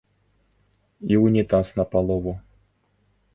[1.11, 2.33] І унітаз на палову.